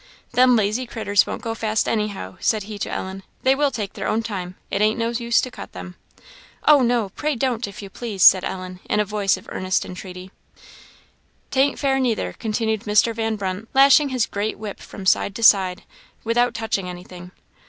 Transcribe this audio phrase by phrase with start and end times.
[0.31, 4.07] "Them lazy critters won't go fast anyhow," said he to Ellen; "they will take their
[4.07, 5.95] own time; it ain't no use to cut them."
[6.67, 7.09] "Oh, no!
[7.09, 10.31] Pray don't, if you please!" said Ellen, in a voice of earnest entreaty."
[11.51, 13.13] 'Tain't fair, neither," continued Mr.
[13.13, 15.83] Van Brunt, lashing his great whip from side to side
[16.23, 17.29] without touching anything.